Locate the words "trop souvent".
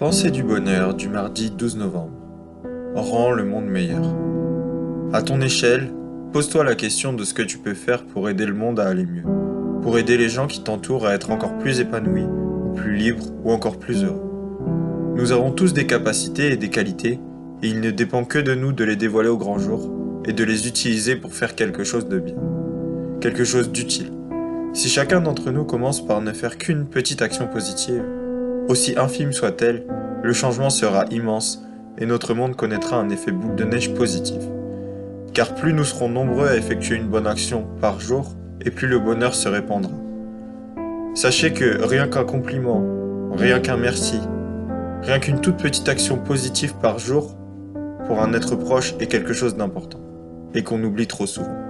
51.06-51.69